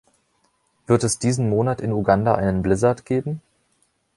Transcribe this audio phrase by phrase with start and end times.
[0.87, 3.39] Wird es diesen Monat in Uganda einen Blizzard geben?